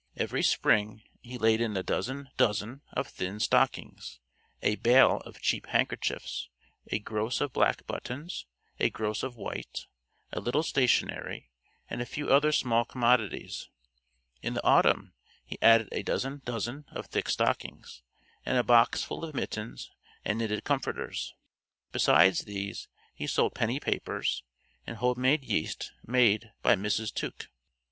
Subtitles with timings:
[0.17, 4.19] Every spring he laid in a dozen dozen of thin stockings,
[4.63, 6.49] a bale of cheap handkerchiefs,
[6.87, 8.47] a gross of black buttons,
[8.79, 9.85] a gross of white,
[10.31, 11.51] a little stationery,
[11.87, 13.69] and a few other small commodities.
[14.41, 15.13] In the autumn
[15.45, 18.01] he added a dozen dozen of thick stockings,
[18.43, 19.91] and a box full of mittens
[20.25, 21.35] and knitted comforters.
[21.91, 24.43] Besides these he sold penny papers,
[24.87, 27.13] and home made yeast made by Mrs.
[27.13, 27.49] Tuke.